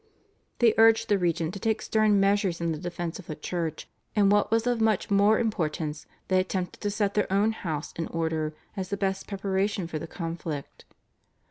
They 0.57 0.73
urged 0.79 1.09
the 1.09 1.19
regent 1.19 1.53
to 1.53 1.59
take 1.59 1.79
stern 1.79 2.19
measures 2.19 2.59
in 2.59 2.71
defence 2.81 3.19
of 3.19 3.27
the 3.27 3.35
church, 3.35 3.87
and 4.15 4.31
what 4.31 4.49
was 4.49 4.65
of 4.65 4.81
much 4.81 5.11
more 5.11 5.37
importance 5.37 6.07
they 6.27 6.39
attempted 6.39 6.81
to 6.81 6.89
set 6.89 7.13
their 7.13 7.31
own 7.31 7.51
house 7.51 7.93
in 7.95 8.07
order 8.07 8.55
as 8.75 8.89
the 8.89 8.97
best 8.97 9.27
preparation 9.27 9.85
for 9.85 9.99
the 9.99 10.07
conflict. 10.07 10.85